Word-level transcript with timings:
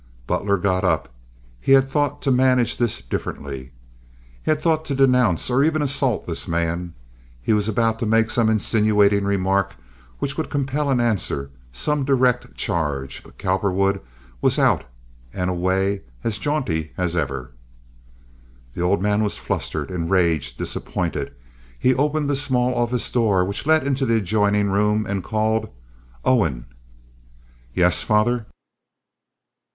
Butler 0.25 0.57
got 0.57 0.83
up. 0.83 1.13
He 1.59 1.73
had 1.73 1.87
thought 1.87 2.23
to 2.23 2.31
manage 2.31 2.77
this 2.77 2.99
differently. 3.01 3.71
He 4.41 4.49
had 4.49 4.59
thought 4.59 4.83
to 4.85 4.95
denounce 4.95 5.47
or 5.47 5.63
even 5.63 5.83
assault 5.83 6.25
this 6.25 6.47
man. 6.47 6.95
He 7.39 7.53
was 7.53 7.67
about 7.67 7.99
to 7.99 8.07
make 8.07 8.31
some 8.31 8.49
insinuating 8.49 9.25
remark 9.25 9.75
which 10.17 10.37
would 10.37 10.49
compel 10.49 10.89
an 10.89 10.99
answer, 10.99 11.51
some 11.71 12.03
direct 12.03 12.55
charge; 12.55 13.21
but 13.23 13.37
Cowperwood 13.37 14.01
was 14.41 14.57
out 14.57 14.85
and 15.33 15.51
away 15.51 16.01
as 16.23 16.39
jaunty 16.39 16.93
as 16.97 17.15
ever. 17.15 17.51
The 18.73 18.81
old 18.81 19.03
man 19.03 19.21
was 19.23 19.37
flustered, 19.37 19.91
enraged, 19.91 20.57
disappointed. 20.57 21.31
He 21.77 21.93
opened 21.93 22.27
the 22.27 22.35
small 22.35 22.73
office 22.73 23.11
door 23.11 23.45
which 23.45 23.67
led 23.67 23.85
into 23.85 24.07
the 24.07 24.17
adjoining 24.17 24.71
room, 24.71 25.05
and 25.05 25.23
called, 25.23 25.69
"Owen!" 26.25 26.65
"Yes, 27.75 28.01
father." 28.01 28.47